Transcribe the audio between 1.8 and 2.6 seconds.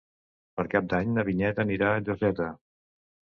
a Lloseta.